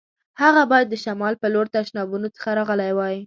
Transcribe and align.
هغه 0.41 0.61
باید 0.71 0.87
د 0.89 0.95
شمال 1.03 1.33
په 1.41 1.47
لور 1.53 1.65
تشنابونو 1.75 2.27
څخه 2.35 2.49
راغلی 2.59 2.91
وای. 2.97 3.15